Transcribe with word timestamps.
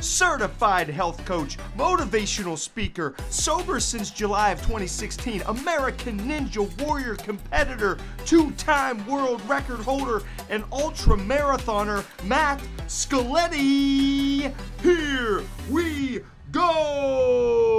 certified 0.00 0.88
health 0.88 1.24
coach, 1.24 1.56
motivational 1.76 2.56
speaker, 2.56 3.14
sober 3.30 3.80
since 3.80 4.10
July 4.10 4.50
of 4.50 4.58
2016, 4.60 5.42
American 5.46 6.18
Ninja 6.20 6.68
Warrior 6.82 7.16
competitor, 7.16 7.98
two 8.24 8.50
time 8.52 9.06
world 9.06 9.40
record 9.48 9.80
holder, 9.80 10.22
and 10.50 10.64
ultra 10.72 11.16
marathoner, 11.16 12.04
Matt 12.24 12.60
Scaletti. 12.86 14.52
Here 14.82 15.42
we 15.70 16.20
go! 16.50 17.78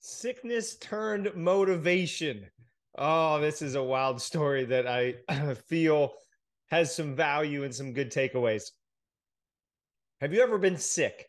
Sickness 0.00 0.76
turned 0.76 1.34
motivation. 1.36 2.46
Oh, 2.96 3.40
this 3.40 3.62
is 3.62 3.76
a 3.76 3.82
wild 3.82 4.20
story 4.20 4.64
that 4.64 4.86
I 4.86 5.14
feel 5.68 6.14
has 6.70 6.94
some 6.94 7.14
value 7.14 7.64
and 7.64 7.74
some 7.74 7.92
good 7.92 8.10
takeaways. 8.10 8.70
Have 10.20 10.34
you 10.34 10.42
ever 10.42 10.58
been 10.58 10.78
sick? 10.78 11.26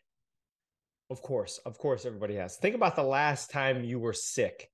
Of 1.10 1.22
course, 1.22 1.60
of 1.64 1.78
course, 1.78 2.04
everybody 2.04 2.34
has. 2.34 2.56
Think 2.56 2.74
about 2.74 2.96
the 2.96 3.04
last 3.04 3.48
time 3.48 3.84
you 3.84 4.00
were 4.00 4.12
sick. 4.12 4.68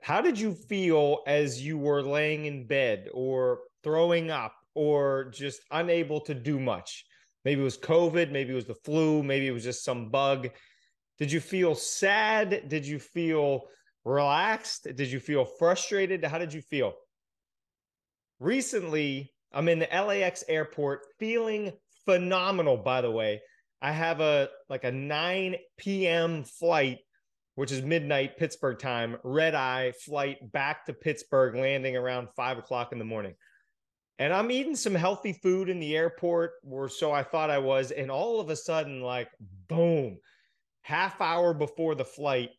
How 0.00 0.22
did 0.22 0.40
you 0.40 0.54
feel 0.54 1.18
as 1.26 1.60
you 1.60 1.76
were 1.76 2.02
laying 2.02 2.46
in 2.46 2.66
bed 2.66 3.08
or 3.12 3.60
throwing 3.84 4.30
up 4.30 4.54
or 4.74 5.30
just 5.34 5.60
unable 5.70 6.22
to 6.22 6.34
do 6.34 6.58
much? 6.58 7.04
Maybe 7.44 7.60
it 7.60 7.64
was 7.64 7.76
COVID, 7.76 8.32
maybe 8.32 8.52
it 8.52 8.56
was 8.56 8.64
the 8.64 8.74
flu, 8.86 9.22
maybe 9.22 9.48
it 9.48 9.52
was 9.52 9.64
just 9.64 9.84
some 9.84 10.08
bug. 10.08 10.48
Did 11.18 11.30
you 11.30 11.40
feel 11.40 11.74
sad? 11.74 12.68
Did 12.68 12.86
you 12.86 12.98
feel 12.98 13.64
relaxed? 14.06 14.84
Did 14.94 15.10
you 15.10 15.20
feel 15.20 15.44
frustrated? 15.44 16.24
How 16.24 16.38
did 16.38 16.54
you 16.54 16.62
feel? 16.62 16.94
Recently, 18.38 19.30
I'm 19.52 19.68
in 19.68 19.78
the 19.78 19.88
LAX 19.92 20.42
airport 20.48 21.00
feeling 21.18 21.72
phenomenal, 22.04 22.76
by 22.76 23.00
the 23.00 23.10
way. 23.10 23.40
I 23.82 23.92
have 23.92 24.20
a 24.20 24.48
like 24.68 24.84
a 24.84 24.92
9 24.92 25.56
p.m. 25.78 26.44
flight, 26.44 26.98
which 27.54 27.72
is 27.72 27.82
midnight 27.82 28.36
Pittsburgh 28.36 28.78
time, 28.78 29.16
red 29.24 29.54
eye 29.54 29.92
flight 30.04 30.52
back 30.52 30.86
to 30.86 30.92
Pittsburgh, 30.92 31.54
landing 31.54 31.96
around 31.96 32.28
five 32.36 32.58
o'clock 32.58 32.92
in 32.92 32.98
the 32.98 33.04
morning. 33.04 33.34
And 34.18 34.34
I'm 34.34 34.50
eating 34.50 34.76
some 34.76 34.94
healthy 34.94 35.32
food 35.32 35.70
in 35.70 35.80
the 35.80 35.96
airport, 35.96 36.52
or 36.62 36.90
so 36.90 37.10
I 37.10 37.22
thought 37.22 37.48
I 37.48 37.58
was. 37.58 37.90
And 37.90 38.10
all 38.10 38.38
of 38.38 38.50
a 38.50 38.56
sudden, 38.56 39.00
like, 39.00 39.30
boom, 39.66 40.18
half 40.82 41.22
hour 41.22 41.54
before 41.54 41.94
the 41.94 42.04
flight, 42.04 42.50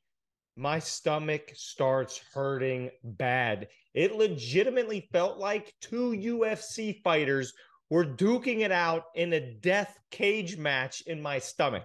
my 0.56 0.80
stomach 0.80 1.52
starts 1.54 2.20
hurting 2.34 2.90
bad. 3.04 3.68
It 3.94 4.16
legitimately 4.16 5.08
felt 5.12 5.38
like 5.38 5.76
two 5.82 6.12
UFC 6.12 7.02
fighters 7.04 7.54
were 7.92 8.06
duking 8.06 8.62
it 8.62 8.72
out 8.72 9.04
in 9.16 9.34
a 9.34 9.54
death 9.56 10.00
cage 10.10 10.58
match 10.58 11.02
in 11.02 11.22
my 11.22 11.38
stomach. 11.38 11.84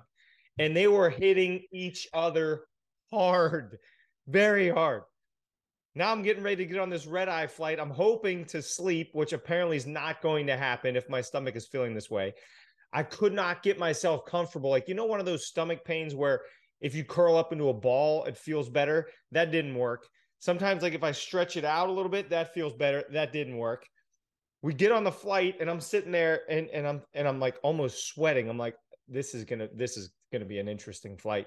And 0.56 0.74
they 0.74 0.86
were 0.86 1.10
hitting 1.10 1.64
each 1.72 2.08
other 2.14 2.62
hard, 3.12 3.76
very 4.28 4.70
hard. 4.70 5.02
Now 5.96 6.12
I'm 6.12 6.22
getting 6.22 6.44
ready 6.44 6.64
to 6.64 6.72
get 6.72 6.80
on 6.80 6.90
this 6.90 7.06
red 7.06 7.28
eye 7.28 7.48
flight. 7.48 7.80
I'm 7.80 7.90
hoping 7.90 8.44
to 8.46 8.62
sleep, 8.62 9.10
which 9.12 9.32
apparently 9.32 9.76
is 9.76 9.86
not 9.86 10.22
going 10.22 10.46
to 10.46 10.56
happen 10.56 10.94
if 10.94 11.08
my 11.10 11.20
stomach 11.20 11.56
is 11.56 11.66
feeling 11.66 11.92
this 11.92 12.10
way. 12.10 12.34
I 12.92 13.02
could 13.02 13.32
not 13.32 13.64
get 13.64 13.78
myself 13.78 14.24
comfortable. 14.26 14.70
Like, 14.70 14.88
you 14.88 14.94
know, 14.94 15.06
one 15.06 15.20
of 15.20 15.26
those 15.26 15.46
stomach 15.46 15.84
pains 15.84 16.14
where 16.14 16.42
if 16.80 16.94
you 16.94 17.02
curl 17.02 17.36
up 17.36 17.52
into 17.52 17.68
a 17.68 17.74
ball, 17.74 18.24
it 18.26 18.36
feels 18.36 18.68
better. 18.68 19.08
That 19.32 19.50
didn't 19.50 19.74
work. 19.74 20.06
Sometimes, 20.38 20.82
like 20.82 20.94
if 20.94 21.02
I 21.02 21.12
stretch 21.12 21.56
it 21.56 21.64
out 21.64 21.88
a 21.88 21.92
little 21.92 22.10
bit, 22.10 22.30
that 22.30 22.54
feels 22.54 22.74
better. 22.74 23.02
That 23.10 23.32
didn't 23.32 23.56
work. 23.56 23.86
We 24.66 24.74
get 24.74 24.90
on 24.90 25.04
the 25.04 25.12
flight 25.12 25.58
and 25.60 25.70
I'm 25.70 25.80
sitting 25.80 26.10
there 26.10 26.40
and, 26.50 26.68
and 26.70 26.88
I'm 26.88 27.02
and 27.14 27.28
I'm 27.28 27.38
like 27.38 27.56
almost 27.62 28.08
sweating. 28.08 28.48
I'm 28.48 28.58
like, 28.58 28.74
this 29.06 29.32
is 29.32 29.44
gonna 29.44 29.68
this 29.72 29.96
is 29.96 30.10
gonna 30.32 30.44
be 30.44 30.58
an 30.58 30.66
interesting 30.66 31.16
flight. 31.16 31.46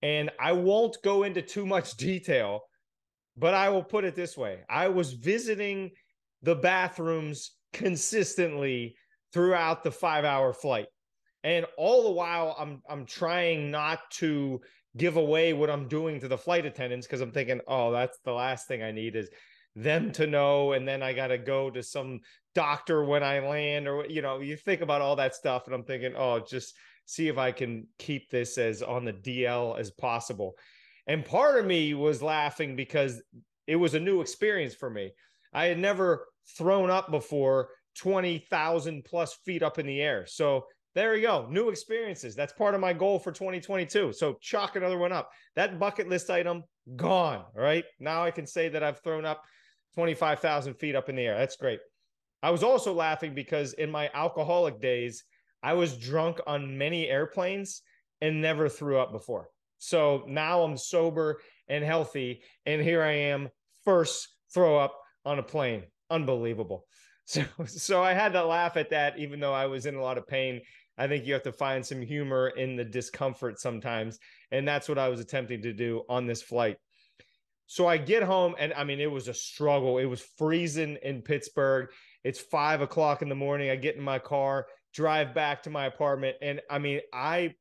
And 0.00 0.30
I 0.40 0.52
won't 0.52 0.96
go 1.04 1.24
into 1.24 1.42
too 1.42 1.66
much 1.66 1.94
detail, 1.98 2.62
but 3.36 3.52
I 3.52 3.68
will 3.68 3.84
put 3.84 4.04
it 4.04 4.16
this 4.16 4.34
way. 4.34 4.60
I 4.70 4.88
was 4.88 5.12
visiting 5.12 5.90
the 6.40 6.54
bathrooms 6.54 7.50
consistently 7.74 8.96
throughout 9.34 9.84
the 9.84 9.92
five 9.92 10.24
hour 10.24 10.54
flight. 10.54 10.86
And 11.44 11.66
all 11.76 12.02
the 12.02 12.12
while 12.12 12.56
I'm 12.58 12.80
I'm 12.88 13.04
trying 13.04 13.70
not 13.70 14.10
to 14.12 14.58
give 14.96 15.18
away 15.18 15.52
what 15.52 15.68
I'm 15.68 15.86
doing 15.86 16.18
to 16.20 16.28
the 16.28 16.38
flight 16.38 16.64
attendants 16.64 17.06
because 17.06 17.20
I'm 17.20 17.32
thinking, 17.32 17.60
oh, 17.68 17.92
that's 17.92 18.18
the 18.24 18.32
last 18.32 18.68
thing 18.68 18.82
I 18.82 18.90
need 18.90 19.16
is 19.16 19.28
them 19.74 20.12
to 20.12 20.26
know. 20.26 20.72
And 20.72 20.86
then 20.86 21.02
I 21.02 21.12
got 21.12 21.28
to 21.28 21.38
go 21.38 21.70
to 21.70 21.82
some 21.82 22.20
doctor 22.54 23.04
when 23.04 23.22
I 23.22 23.40
land, 23.40 23.88
or, 23.88 24.06
you 24.06 24.22
know, 24.22 24.40
you 24.40 24.56
think 24.56 24.80
about 24.80 25.00
all 25.00 25.16
that 25.16 25.34
stuff. 25.34 25.66
And 25.66 25.74
I'm 25.74 25.84
thinking, 25.84 26.14
oh, 26.16 26.40
just 26.40 26.74
see 27.06 27.28
if 27.28 27.38
I 27.38 27.52
can 27.52 27.86
keep 27.98 28.30
this 28.30 28.58
as 28.58 28.82
on 28.82 29.04
the 29.04 29.12
DL 29.12 29.78
as 29.78 29.90
possible. 29.90 30.54
And 31.06 31.24
part 31.24 31.58
of 31.58 31.66
me 31.66 31.94
was 31.94 32.22
laughing 32.22 32.76
because 32.76 33.22
it 33.66 33.76
was 33.76 33.94
a 33.94 34.00
new 34.00 34.20
experience 34.20 34.74
for 34.74 34.90
me. 34.90 35.12
I 35.52 35.66
had 35.66 35.78
never 35.78 36.26
thrown 36.56 36.90
up 36.90 37.10
before 37.10 37.70
20,000 37.98 39.04
plus 39.04 39.34
feet 39.44 39.62
up 39.62 39.78
in 39.78 39.86
the 39.86 40.00
air. 40.00 40.26
So 40.26 40.66
there 40.94 41.16
you 41.16 41.22
go. 41.22 41.46
New 41.50 41.70
experiences. 41.70 42.34
That's 42.34 42.52
part 42.52 42.74
of 42.74 42.80
my 42.80 42.92
goal 42.92 43.18
for 43.18 43.32
2022. 43.32 44.12
So 44.12 44.36
chalk 44.40 44.76
another 44.76 44.98
one 44.98 45.12
up. 45.12 45.30
That 45.56 45.78
bucket 45.78 46.08
list 46.08 46.30
item 46.30 46.64
gone. 46.96 47.44
All 47.56 47.62
right. 47.62 47.84
Now 47.98 48.24
I 48.24 48.30
can 48.30 48.46
say 48.46 48.68
that 48.68 48.82
I've 48.82 49.02
thrown 49.02 49.24
up 49.24 49.42
25,000 49.94 50.74
feet 50.74 50.94
up 50.94 51.08
in 51.08 51.16
the 51.16 51.22
air. 51.22 51.38
That's 51.38 51.56
great. 51.56 51.80
I 52.42 52.50
was 52.50 52.62
also 52.62 52.92
laughing 52.92 53.34
because 53.34 53.72
in 53.74 53.90
my 53.90 54.10
alcoholic 54.14 54.80
days, 54.80 55.24
I 55.62 55.74
was 55.74 55.96
drunk 55.96 56.40
on 56.46 56.76
many 56.76 57.08
airplanes 57.08 57.82
and 58.20 58.42
never 58.42 58.68
threw 58.68 58.98
up 58.98 59.12
before. 59.12 59.48
So 59.78 60.24
now 60.26 60.62
I'm 60.62 60.76
sober 60.76 61.40
and 61.68 61.84
healthy. 61.84 62.42
And 62.66 62.82
here 62.82 63.02
I 63.02 63.12
am, 63.12 63.48
first 63.84 64.28
throw 64.52 64.78
up 64.78 64.98
on 65.24 65.38
a 65.38 65.42
plane. 65.42 65.84
Unbelievable. 66.10 66.86
So, 67.24 67.44
so 67.66 68.02
I 68.02 68.14
had 68.14 68.32
to 68.32 68.44
laugh 68.44 68.76
at 68.76 68.90
that, 68.90 69.16
even 69.16 69.38
though 69.38 69.54
I 69.54 69.66
was 69.66 69.86
in 69.86 69.94
a 69.94 70.02
lot 70.02 70.18
of 70.18 70.26
pain 70.26 70.60
I 70.98 71.08
think 71.08 71.26
you 71.26 71.32
have 71.32 71.42
to 71.44 71.52
find 71.52 71.84
some 71.84 72.02
humor 72.02 72.48
in 72.48 72.76
the 72.76 72.84
discomfort 72.84 73.58
sometimes. 73.58 74.18
And 74.50 74.66
that's 74.66 74.88
what 74.88 74.98
I 74.98 75.08
was 75.08 75.20
attempting 75.20 75.62
to 75.62 75.72
do 75.72 76.02
on 76.08 76.26
this 76.26 76.42
flight. 76.42 76.76
So 77.72 77.86
I 77.86 77.96
get 77.96 78.22
home, 78.22 78.54
and 78.58 78.74
I 78.74 78.84
mean, 78.84 79.00
it 79.00 79.10
was 79.10 79.28
a 79.28 79.32
struggle. 79.32 79.96
It 79.96 80.04
was 80.04 80.20
freezing 80.36 80.98
in 81.02 81.22
Pittsburgh. 81.22 81.88
It's 82.22 82.38
five 82.38 82.82
o'clock 82.82 83.22
in 83.22 83.30
the 83.30 83.34
morning. 83.34 83.70
I 83.70 83.76
get 83.76 83.96
in 83.96 84.02
my 84.02 84.18
car, 84.18 84.66
drive 84.92 85.34
back 85.34 85.62
to 85.62 85.70
my 85.70 85.86
apartment. 85.86 86.36
And 86.42 86.60
I 86.68 86.78
mean, 86.78 87.00
I 87.14 87.54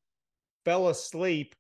fell 0.66 0.90
asleep, 0.90 1.56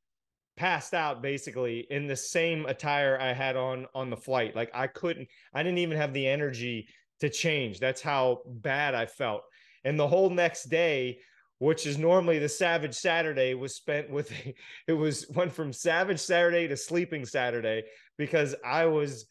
passed 0.57 0.93
out 0.93 1.21
basically 1.21 1.87
in 1.89 2.07
the 2.07 2.15
same 2.17 2.65
attire 2.65 3.17
I 3.21 3.31
had 3.31 3.55
on 3.55 3.87
on 3.95 4.09
the 4.09 4.17
flight. 4.17 4.53
Like 4.53 4.69
I 4.73 4.87
couldn't, 4.87 5.29
I 5.53 5.63
didn't 5.63 5.77
even 5.77 5.95
have 5.95 6.11
the 6.11 6.27
energy 6.27 6.89
to 7.21 7.29
change. 7.29 7.79
That's 7.79 8.01
how 8.01 8.41
bad 8.45 8.95
I 8.95 9.05
felt. 9.05 9.43
And 9.85 9.97
the 9.97 10.09
whole 10.09 10.29
next 10.29 10.65
day, 10.65 11.19
which 11.59 11.87
is 11.87 11.97
normally 11.97 12.37
the 12.37 12.49
Savage 12.49 12.95
Saturday, 12.95 13.53
was 13.53 13.75
spent 13.75 14.09
with 14.09 14.29
it 14.87 14.93
was 14.93 15.25
went 15.29 15.53
from 15.53 15.71
Savage 15.71 16.19
Saturday 16.19 16.67
to 16.67 16.75
Sleeping 16.75 17.25
Saturday 17.25 17.83
because 18.21 18.53
I 18.63 18.85
was 18.85 19.25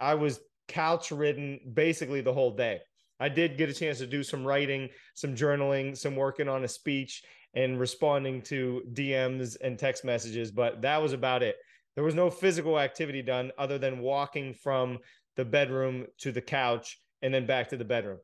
I 0.00 0.14
was 0.14 0.40
couch 0.66 1.10
ridden 1.12 1.60
basically 1.74 2.22
the 2.22 2.32
whole 2.32 2.56
day. 2.56 2.80
I 3.20 3.28
did 3.28 3.58
get 3.58 3.68
a 3.68 3.74
chance 3.74 3.98
to 3.98 4.06
do 4.06 4.22
some 4.22 4.46
writing, 4.46 4.88
some 5.14 5.36
journaling, 5.36 5.94
some 5.94 6.16
working 6.16 6.48
on 6.48 6.64
a 6.64 6.68
speech 6.68 7.22
and 7.52 7.78
responding 7.78 8.40
to 8.40 8.82
DMs 8.94 9.58
and 9.60 9.78
text 9.78 10.06
messages, 10.06 10.50
but 10.50 10.80
that 10.80 11.02
was 11.02 11.12
about 11.12 11.42
it. 11.42 11.56
There 11.96 12.04
was 12.04 12.14
no 12.14 12.30
physical 12.30 12.80
activity 12.80 13.20
done 13.20 13.52
other 13.58 13.76
than 13.76 13.98
walking 13.98 14.54
from 14.54 15.00
the 15.36 15.44
bedroom 15.44 16.06
to 16.20 16.32
the 16.32 16.40
couch 16.40 16.98
and 17.20 17.34
then 17.34 17.44
back 17.44 17.68
to 17.68 17.76
the 17.76 17.84
bedroom. 17.84 18.20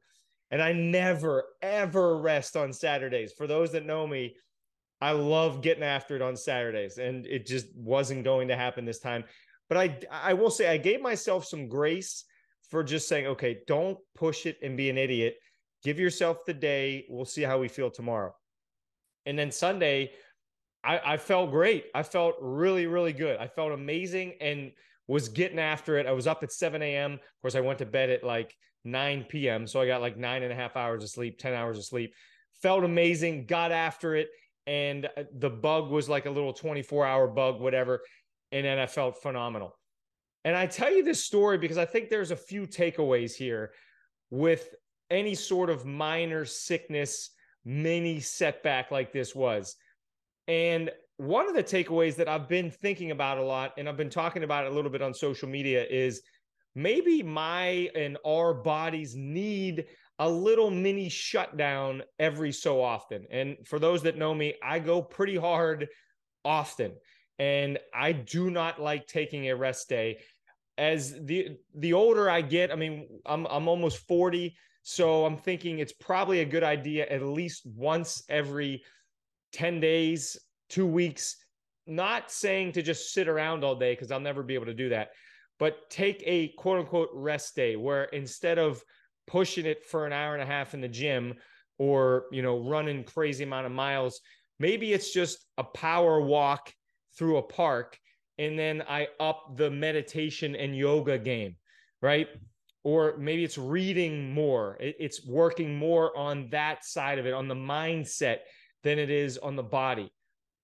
And 0.51 0.63
I 0.63 0.73
never, 0.73 1.45
ever 1.61 2.17
rest 2.17 2.57
on 2.57 2.73
Saturdays. 2.73 3.35
For 3.37 3.47
those 3.47 3.73
that 3.73 3.85
know 3.85 4.07
me, 4.07 4.37
I 5.01 5.11
love 5.11 5.61
getting 5.61 5.83
after 5.83 6.17
it 6.17 6.23
on 6.23 6.37
Saturdays, 6.37 6.97
and 6.97 7.27
it 7.27 7.47
just 7.47 7.67
wasn't 7.77 8.25
going 8.25 8.49
to 8.49 8.57
happen 8.57 8.85
this 8.87 9.01
time. 9.01 9.25
But 9.69 9.79
I, 9.79 9.99
I 10.11 10.35
will 10.35 10.51
say, 10.51 10.69
I 10.69 10.77
gave 10.77 11.01
myself 11.01 11.45
some 11.45 11.69
grace 11.69 12.25
for 12.71 12.83
just 12.83 13.09
saying, 13.09 13.27
okay, 13.27 13.59
don't 13.67 13.99
push 14.15 14.47
it 14.47 14.59
and 14.63 14.77
be 14.77 14.91
an 14.91 14.99
idiot. 14.99 15.37
Give 15.83 15.99
yourself 15.99 16.39
the 16.47 16.55
day. 16.55 17.07
We'll 17.09 17.25
see 17.25 17.43
how 17.43 17.59
we 17.59 17.69
feel 17.69 17.91
tomorrow. 17.91 18.35
And 19.25 19.39
then 19.39 19.51
Sunday, 19.51 20.13
I, 20.85 21.01
I 21.05 21.17
felt 21.17 21.51
great. 21.51 21.87
I 21.95 22.03
felt 22.03 22.37
really, 22.41 22.87
really 22.87 23.13
good. 23.13 23.39
I 23.39 23.49
felt 23.49 23.73
amazing 23.73 24.35
and 24.41 24.73
was 25.09 25.29
getting 25.29 25.59
after 25.59 25.99
it. 25.99 26.07
I 26.07 26.13
was 26.13 26.27
up 26.27 26.43
at 26.43 26.53
7 26.53 26.81
a.m. 26.83 27.15
Of 27.15 27.21
course, 27.43 27.55
I 27.55 27.61
went 27.61 27.79
to 27.81 27.87
bed 27.87 28.11
at 28.11 28.25
like 28.25 28.55
9 28.85 29.27
p.m. 29.29 29.67
So 29.67 29.81
I 29.81 29.87
got 29.87 30.01
like 30.01 30.17
nine 30.17 30.43
and 30.43 30.53
a 30.53 30.57
half 30.57 30.77
hours 30.77 31.03
of 31.03 31.11
sleep, 31.11 31.39
10 31.39 31.55
hours 31.55 31.79
of 31.79 31.85
sleep. 31.85 32.15
felt 32.63 32.85
amazing, 32.85 33.47
got 33.47 33.73
after 33.73 34.15
it, 34.15 34.29
and 34.67 35.07
uh, 35.17 35.25
the 35.39 35.51
bug 35.51 35.91
was 35.91 36.09
like 36.09 36.27
a 36.27 36.31
little 36.31 36.53
24 36.53 37.07
hour 37.07 37.29
bug, 37.29 37.61
whatever. 37.61 38.03
And 38.53 38.65
then 38.65 38.79
I 38.79 38.87
felt 38.87 39.23
phenomenal. 39.23 39.77
And 40.45 40.55
I 40.57 40.67
tell 40.67 40.93
you 40.93 41.03
this 41.03 41.25
story 41.25 41.59
because 41.59 41.79
I 41.79 41.85
think 41.85 42.09
there's 42.09 42.31
a 42.31 42.37
few 42.37 42.67
takeaways 42.67 43.35
here 43.35 43.73
with 44.31 44.75
any 45.11 45.35
sort 45.35 45.71
of 45.71 45.85
minor 45.85 46.45
sickness, 46.45 47.31
mini 47.65 48.21
setback 48.21 48.91
like 48.91 49.13
this 49.13 49.35
was. 49.35 49.77
And 50.49 50.91
one 51.17 51.49
of 51.49 51.55
the 51.55 51.65
takeaways 51.65 52.17
that 52.17 52.29
I've 52.29 52.49
been 52.49 52.71
thinking 52.71 53.11
about 53.11 53.39
a 53.39 53.43
lot, 53.43 53.73
and 53.79 53.89
I've 53.89 53.97
been 53.97 54.11
talking 54.11 54.45
about 54.45 54.67
it 54.67 54.73
a 54.73 54.75
little 54.75 54.91
bit 54.91 55.03
on 55.03 55.15
social 55.15 55.49
media, 55.49 55.85
is 55.85 56.23
maybe 56.75 57.23
my 57.23 57.91
and 57.97 58.19
our 58.25 58.55
bodies 58.55 59.17
need 59.17 59.87
a 60.19 60.29
little 60.29 60.71
mini 60.71 61.09
shutdown 61.09 62.03
every 62.19 62.53
so 62.53 62.83
often. 62.83 63.27
And 63.31 63.57
for 63.65 63.79
those 63.79 64.03
that 64.03 64.17
know 64.17 64.35
me, 64.35 64.55
I 64.63 64.79
go 64.79 65.03
pretty 65.03 65.37
hard 65.37 65.89
often. 66.45 66.93
And 67.39 67.79
I 67.95 68.13
do 68.13 68.51
not 68.51 68.81
like 68.81 69.07
taking 69.07 69.49
a 69.49 69.57
rest 69.57 69.89
day. 69.89 70.19
As 70.79 71.13
the 71.25 71.57
the 71.75 71.93
older 71.93 72.29
I 72.29 72.41
get, 72.43 72.71
I 72.71 72.77
mean, 72.77 73.09
I'm 73.25 73.47
I'm 73.47 73.69
almost 73.69 74.07
40. 74.07 74.57
So 74.83 75.27
I'm 75.27 75.37
thinking 75.37 75.79
it's 75.79 75.93
probably 75.93 76.41
a 76.41 76.45
good 76.45 76.63
idea 76.63 77.07
at 77.07 77.23
least 77.23 77.67
once 77.67 78.23
every 78.29 78.85
10 79.53 79.81
days, 79.81 80.37
two 80.69 80.87
weeks. 80.87 81.37
Not 81.89 82.31
saying 82.31 82.73
to 82.73 82.83
just 82.83 83.13
sit 83.13 83.27
around 83.27 83.65
all 83.65 83.75
day 83.75 83.93
because 83.93 84.11
I'll 84.11 84.21
never 84.21 84.43
be 84.43 84.55
able 84.55 84.67
to 84.67 84.75
do 84.75 84.89
that, 84.91 85.11
but 85.59 85.89
take 85.91 86.23
a 86.27 86.49
quote 86.59 86.81
unquote 86.81 87.11
rest 87.15 87.57
day 87.57 87.77
where 87.77 88.05
instead 88.05 88.59
of 88.59 88.83
pushing 89.27 89.67
it 89.67 89.85
for 89.85 90.07
an 90.07 90.13
hour 90.13 90.35
and 90.35 90.43
a 90.43 90.47
half 90.47 90.75
in 90.75 90.81
the 90.81 90.89
gym 90.89 91.35
or, 91.79 92.27
you 92.33 92.43
know, 92.43 92.69
running 92.69 93.05
crazy 93.05 93.45
amount 93.45 93.67
of 93.67 93.73
miles, 93.73 94.21
maybe 94.59 94.93
it's 94.93 95.13
just 95.13 95.45
a 95.59 95.65
power 95.65 96.21
walk 96.21 96.73
through 97.17 97.39
a 97.39 97.43
park 97.43 97.99
and 98.39 98.59
then 98.59 98.83
I 98.89 99.09
up 99.19 99.57
the 99.57 99.71
meditation 99.71 100.55
and 100.55 100.77
yoga 100.77 101.19
game, 101.19 101.57
right? 102.03 102.29
Or 102.85 103.17
maybe 103.19 103.45
it's 103.45 103.59
reading 103.59 104.33
more. 104.33 104.77
It's 104.79 105.27
working 105.27 105.77
more 105.77 106.17
on 106.17 106.51
that 106.51 106.85
side 106.85 107.19
of 107.19 107.27
it, 107.27 107.35
on 107.35 107.49
the 107.49 107.55
mindset 107.55 108.39
than 108.85 108.99
it 108.99 109.11
is 109.11 109.39
on 109.39 109.57
the 109.57 109.63
body. 109.63 110.13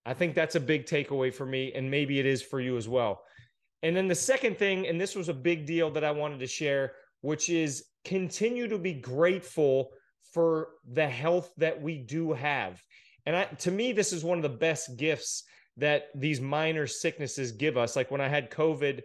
I 0.05 0.13
think 0.13 0.35
that's 0.35 0.55
a 0.55 0.59
big 0.59 0.85
takeaway 0.85 1.33
for 1.33 1.45
me, 1.45 1.73
and 1.73 1.89
maybe 1.89 2.19
it 2.19 2.25
is 2.25 2.41
for 2.41 2.59
you 2.59 2.77
as 2.77 2.87
well. 2.87 3.23
And 3.81 3.95
then 3.95 4.07
the 4.07 4.15
second 4.15 4.57
thing, 4.57 4.87
and 4.87 4.99
this 4.99 5.15
was 5.15 5.29
a 5.29 5.33
big 5.33 5.65
deal 5.65 5.89
that 5.91 6.03
I 6.03 6.11
wanted 6.11 6.39
to 6.39 6.47
share, 6.47 6.93
which 7.21 7.49
is 7.49 7.85
continue 8.05 8.67
to 8.67 8.77
be 8.77 8.93
grateful 8.93 9.89
for 10.31 10.69
the 10.91 11.07
health 11.07 11.51
that 11.57 11.81
we 11.81 11.97
do 11.97 12.33
have. 12.33 12.81
And 13.25 13.35
I, 13.35 13.45
to 13.45 13.71
me, 13.71 13.91
this 13.91 14.13
is 14.13 14.23
one 14.23 14.37
of 14.37 14.43
the 14.43 14.49
best 14.49 14.97
gifts 14.97 15.43
that 15.77 16.05
these 16.15 16.39
minor 16.39 16.87
sicknesses 16.87 17.51
give 17.51 17.77
us. 17.77 17.95
Like 17.95 18.11
when 18.11 18.21
I 18.21 18.27
had 18.27 18.51
COVID, 18.51 19.01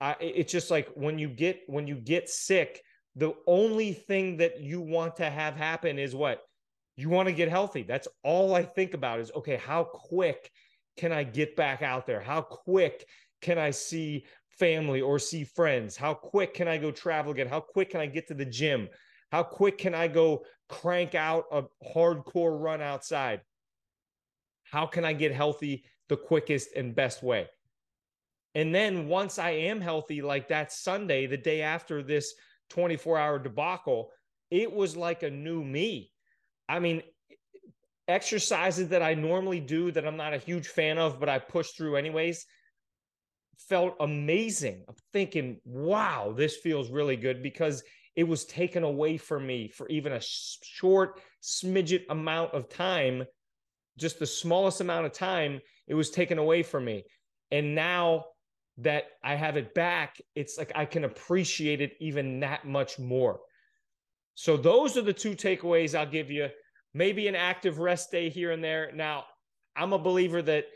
I, 0.00 0.16
it's 0.20 0.52
just 0.52 0.70
like 0.70 0.88
when 0.94 1.18
you 1.18 1.28
get 1.28 1.60
when 1.66 1.86
you 1.86 1.94
get 1.94 2.28
sick, 2.28 2.82
the 3.14 3.34
only 3.46 3.92
thing 3.92 4.36
that 4.38 4.60
you 4.60 4.80
want 4.80 5.16
to 5.16 5.30
have 5.30 5.56
happen 5.56 5.98
is 5.98 6.14
what 6.14 6.42
you 6.96 7.08
want 7.08 7.28
to 7.28 7.34
get 7.34 7.48
healthy. 7.48 7.82
That's 7.82 8.08
all 8.24 8.54
I 8.54 8.62
think 8.62 8.94
about 8.94 9.20
is 9.20 9.30
okay, 9.36 9.56
how 9.56 9.84
quick 9.84 10.50
can 10.96 11.12
I 11.12 11.24
get 11.24 11.56
back 11.56 11.82
out 11.82 12.06
there? 12.06 12.20
How 12.20 12.40
quick 12.40 13.06
can 13.42 13.58
I 13.58 13.70
see 13.70 14.24
family 14.58 15.00
or 15.00 15.18
see 15.18 15.44
friends? 15.44 15.96
How 15.96 16.14
quick 16.14 16.54
can 16.54 16.68
I 16.68 16.78
go 16.78 16.90
travel 16.90 17.32
again? 17.32 17.48
How 17.48 17.60
quick 17.60 17.90
can 17.90 18.00
I 18.00 18.06
get 18.06 18.26
to 18.28 18.34
the 18.34 18.44
gym? 18.44 18.88
How 19.30 19.42
quick 19.42 19.78
can 19.78 19.94
I 19.94 20.08
go 20.08 20.44
crank 20.68 21.14
out 21.14 21.44
a 21.52 21.64
hardcore 21.94 22.58
run 22.58 22.80
outside? 22.80 23.40
How 24.70 24.86
can 24.86 25.04
I 25.04 25.12
get 25.12 25.32
healthy 25.32 25.84
the 26.08 26.16
quickest 26.16 26.70
and 26.74 26.94
best 26.94 27.22
way? 27.22 27.48
And 28.54 28.74
then 28.74 29.08
once 29.08 29.38
I 29.38 29.50
am 29.50 29.80
healthy, 29.80 30.22
like 30.22 30.48
that 30.48 30.72
Sunday, 30.72 31.26
the 31.26 31.36
day 31.36 31.62
after 31.62 32.02
this 32.02 32.34
24 32.70 33.18
hour 33.18 33.38
debacle, 33.38 34.10
it 34.50 34.72
was 34.72 34.96
like 34.96 35.22
a 35.22 35.30
new 35.30 35.62
me. 35.62 36.10
I 36.68 36.78
mean, 36.78 37.02
exercises 38.08 38.88
that 38.88 39.02
I 39.02 39.14
normally 39.14 39.60
do 39.60 39.90
that 39.92 40.06
I'm 40.06 40.16
not 40.16 40.34
a 40.34 40.38
huge 40.38 40.68
fan 40.68 40.98
of, 40.98 41.20
but 41.20 41.28
I 41.28 41.38
push 41.38 41.70
through 41.70 41.96
anyways, 41.96 42.46
felt 43.68 43.96
amazing. 44.00 44.84
I'm 44.88 44.94
thinking, 45.12 45.60
wow, 45.64 46.32
this 46.36 46.56
feels 46.56 46.90
really 46.90 47.16
good 47.16 47.42
because 47.42 47.82
it 48.14 48.24
was 48.24 48.44
taken 48.46 48.82
away 48.82 49.16
from 49.16 49.46
me 49.46 49.68
for 49.68 49.88
even 49.88 50.12
a 50.12 50.20
short 50.20 51.20
smidget 51.42 52.04
amount 52.08 52.54
of 52.54 52.68
time, 52.68 53.24
just 53.98 54.18
the 54.18 54.26
smallest 54.26 54.80
amount 54.80 55.06
of 55.06 55.12
time, 55.12 55.60
it 55.86 55.94
was 55.94 56.10
taken 56.10 56.38
away 56.38 56.62
from 56.62 56.84
me. 56.84 57.04
And 57.50 57.74
now 57.74 58.24
that 58.78 59.04
I 59.24 59.34
have 59.34 59.56
it 59.56 59.74
back, 59.74 60.20
it's 60.34 60.58
like 60.58 60.72
I 60.74 60.84
can 60.84 61.04
appreciate 61.04 61.80
it 61.80 61.94
even 62.00 62.40
that 62.40 62.66
much 62.66 62.98
more. 62.98 63.40
So 64.34 64.56
those 64.56 64.96
are 64.96 65.02
the 65.02 65.12
two 65.12 65.34
takeaways 65.34 65.98
I'll 65.98 66.06
give 66.06 66.30
you. 66.30 66.48
Maybe 66.92 67.28
an 67.28 67.34
active 67.34 67.78
rest 67.78 68.10
day 68.10 68.28
here 68.28 68.52
and 68.52 68.62
there. 68.62 68.90
Now, 68.94 69.24
I'm 69.76 69.92
a 69.92 69.98
believer 69.98 70.42
that 70.42 70.66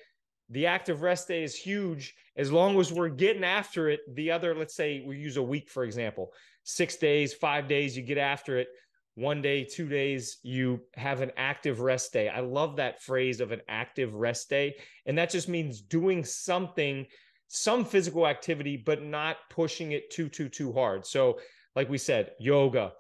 the 0.49 0.67
active 0.67 1.03
rest 1.03 1.29
day 1.29 1.45
is 1.45 1.55
huge 1.55 2.15
as 2.37 2.51
long 2.51 2.79
as 2.81 2.93
we're 2.93 3.09
getting 3.09 3.45
after 3.45 3.89
it. 3.89 4.01
The 4.15 4.31
other, 4.31 4.55
let's 4.55 4.75
say 4.75 5.03
we 5.07 5.17
use 5.17 5.37
a 5.37 5.43
week, 5.43 5.69
for 5.69 5.85
example, 5.85 6.33
six 6.65 6.97
days, 6.97 7.33
five 7.35 7.69
days, 7.69 7.97
you 7.97 8.03
get 8.03 8.19
after 8.19 8.59
it. 8.59 8.69
One 9.15 9.43
day, 9.43 9.65
two 9.65 9.89
days, 9.89 10.39
you 10.43 10.81
have 10.95 11.21
an 11.21 11.33
active 11.37 11.81
rest 11.81 12.13
day. 12.13 12.29
I 12.29 12.41
love 12.41 12.77
that 12.77 13.03
phrase 13.03 13.41
of 13.41 13.53
an 13.53 13.61
active 13.69 14.15
rest 14.15 14.49
day. 14.49 14.77
And 15.05 15.19
that 15.19 15.31
just 15.31 15.49
means 15.49 15.81
doing 15.81 16.25
something, 16.25 17.07
some 17.49 17.85
physical 17.85 18.27
activity, 18.27 18.77
but 18.77 19.03
not 19.03 19.37
pushing 19.51 19.93
it 19.93 20.11
too, 20.11 20.29
too, 20.29 20.49
too 20.49 20.73
hard. 20.73 21.05
So, 21.05 21.41
like 21.75 21.89
we 21.89 21.99
said, 21.99 22.33
yoga, 22.39 22.93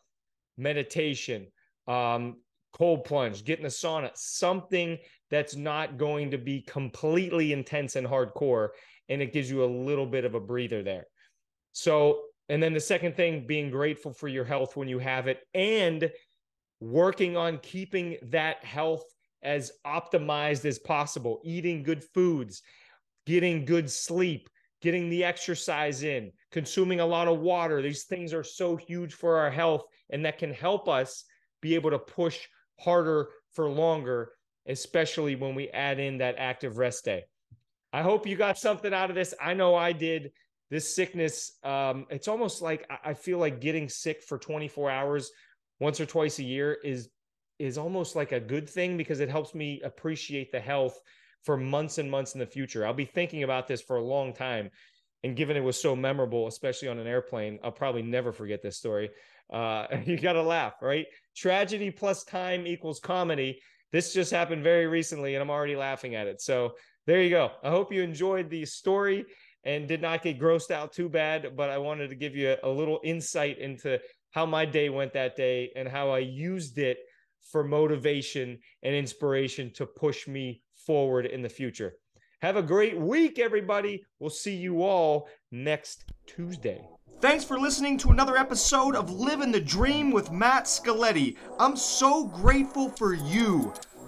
meditation, 0.58 1.46
um, 1.86 2.36
cold 2.72 3.04
plunge, 3.04 3.44
get 3.44 3.58
in 3.58 3.64
the 3.64 3.68
sauna, 3.68 4.10
something 4.14 4.98
that's 5.30 5.56
not 5.56 5.96
going 5.96 6.32
to 6.32 6.38
be 6.38 6.62
completely 6.62 7.52
intense 7.52 7.96
and 7.96 8.06
hardcore. 8.06 8.68
And 9.08 9.22
it 9.22 9.32
gives 9.32 9.50
you 9.50 9.64
a 9.64 9.66
little 9.66 10.06
bit 10.06 10.24
of 10.24 10.34
a 10.34 10.40
breather 10.40 10.82
there. 10.82 11.06
So, 11.72 12.22
and 12.50 12.60
then 12.60 12.74
the 12.74 12.80
second 12.80 13.14
thing, 13.14 13.46
being 13.46 13.70
grateful 13.70 14.12
for 14.12 14.26
your 14.26 14.44
health 14.44 14.76
when 14.76 14.88
you 14.88 14.98
have 14.98 15.28
it 15.28 15.46
and 15.54 16.10
working 16.80 17.36
on 17.36 17.58
keeping 17.58 18.16
that 18.24 18.64
health 18.64 19.04
as 19.40 19.70
optimized 19.86 20.64
as 20.64 20.80
possible, 20.80 21.40
eating 21.44 21.84
good 21.84 22.02
foods, 22.02 22.62
getting 23.24 23.64
good 23.64 23.88
sleep, 23.88 24.50
getting 24.82 25.08
the 25.08 25.22
exercise 25.22 26.02
in, 26.02 26.32
consuming 26.50 26.98
a 26.98 27.06
lot 27.06 27.28
of 27.28 27.38
water. 27.38 27.80
These 27.80 28.04
things 28.04 28.34
are 28.34 28.42
so 28.42 28.74
huge 28.74 29.14
for 29.14 29.38
our 29.38 29.50
health 29.50 29.84
and 30.10 30.24
that 30.24 30.38
can 30.38 30.52
help 30.52 30.88
us 30.88 31.24
be 31.62 31.76
able 31.76 31.90
to 31.90 32.00
push 32.00 32.48
harder 32.80 33.28
for 33.52 33.70
longer, 33.70 34.32
especially 34.66 35.36
when 35.36 35.54
we 35.54 35.68
add 35.68 36.00
in 36.00 36.18
that 36.18 36.34
active 36.36 36.78
rest 36.78 37.04
day. 37.04 37.22
I 37.92 38.02
hope 38.02 38.26
you 38.26 38.34
got 38.34 38.58
something 38.58 38.92
out 38.92 39.10
of 39.10 39.14
this. 39.14 39.34
I 39.40 39.54
know 39.54 39.76
I 39.76 39.92
did. 39.92 40.32
This 40.70 40.94
sickness, 40.94 41.58
um, 41.64 42.06
it's 42.10 42.28
almost 42.28 42.62
like 42.62 42.88
I 43.04 43.14
feel 43.14 43.38
like 43.38 43.60
getting 43.60 43.88
sick 43.88 44.22
for 44.22 44.38
24 44.38 44.90
hours 44.90 45.30
once 45.80 46.00
or 46.00 46.06
twice 46.06 46.38
a 46.38 46.44
year 46.44 46.78
is 46.84 47.08
is 47.58 47.76
almost 47.76 48.16
like 48.16 48.32
a 48.32 48.40
good 48.40 48.68
thing 48.68 48.96
because 48.96 49.20
it 49.20 49.28
helps 49.28 49.54
me 49.54 49.80
appreciate 49.84 50.50
the 50.50 50.60
health 50.60 50.98
for 51.42 51.56
months 51.56 51.98
and 51.98 52.10
months 52.10 52.34
in 52.34 52.40
the 52.40 52.46
future. 52.46 52.86
I'll 52.86 52.94
be 52.94 53.04
thinking 53.04 53.42
about 53.42 53.66
this 53.66 53.82
for 53.82 53.96
a 53.96 54.02
long 54.02 54.32
time. 54.32 54.70
And 55.22 55.36
given 55.36 55.56
it 55.56 55.64
was 55.64 55.78
so 55.80 55.94
memorable, 55.94 56.46
especially 56.46 56.88
on 56.88 56.98
an 56.98 57.06
airplane, 57.06 57.58
I'll 57.62 57.70
probably 57.70 58.02
never 58.02 58.32
forget 58.32 58.62
this 58.62 58.78
story. 58.78 59.10
Uh, 59.52 59.86
you 60.06 60.18
got 60.18 60.34
to 60.34 60.42
laugh, 60.42 60.74
right? 60.80 61.06
Tragedy 61.36 61.90
plus 61.90 62.24
time 62.24 62.66
equals 62.66 63.00
comedy. 63.00 63.60
This 63.92 64.14
just 64.14 64.30
happened 64.30 64.62
very 64.62 64.86
recently, 64.86 65.34
and 65.34 65.42
I'm 65.42 65.50
already 65.50 65.76
laughing 65.76 66.14
at 66.14 66.26
it. 66.26 66.40
So 66.40 66.74
there 67.06 67.22
you 67.22 67.30
go. 67.30 67.50
I 67.62 67.70
hope 67.70 67.92
you 67.92 68.02
enjoyed 68.02 68.48
the 68.48 68.64
story 68.64 69.26
and 69.64 69.88
did 69.88 70.00
not 70.00 70.22
get 70.22 70.40
grossed 70.40 70.70
out 70.70 70.92
too 70.92 71.08
bad, 71.08 71.56
but 71.56 71.70
I 71.70 71.78
wanted 71.78 72.08
to 72.10 72.16
give 72.16 72.34
you 72.34 72.56
a, 72.62 72.68
a 72.68 72.70
little 72.70 73.00
insight 73.04 73.58
into 73.58 73.98
how 74.30 74.46
my 74.46 74.64
day 74.64 74.88
went 74.88 75.12
that 75.14 75.36
day 75.36 75.70
and 75.76 75.88
how 75.88 76.10
I 76.10 76.18
used 76.18 76.78
it 76.78 76.98
for 77.50 77.64
motivation 77.64 78.58
and 78.82 78.94
inspiration 78.94 79.72
to 79.74 79.86
push 79.86 80.28
me 80.28 80.62
forward 80.86 81.26
in 81.26 81.42
the 81.42 81.48
future. 81.48 81.94
Have 82.42 82.56
a 82.56 82.62
great 82.62 82.98
week, 82.98 83.38
everybody. 83.38 84.02
We'll 84.18 84.30
see 84.30 84.56
you 84.56 84.82
all 84.82 85.28
next 85.50 86.04
Tuesday. 86.26 86.80
Thanks 87.20 87.44
for 87.44 87.58
listening 87.58 87.98
to 87.98 88.08
another 88.08 88.38
episode 88.38 88.96
of 88.96 89.10
Living 89.10 89.52
the 89.52 89.60
Dream 89.60 90.10
with 90.10 90.32
Matt 90.32 90.64
Scaletti. 90.64 91.36
I'm 91.58 91.76
so 91.76 92.24
grateful 92.24 92.88
for 92.88 93.12
you. 93.12 93.74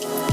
Bye. 0.00 0.27